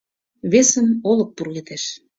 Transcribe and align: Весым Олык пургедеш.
Весым 0.51 0.87
Олык 1.09 1.29
пургедеш. 1.37 1.83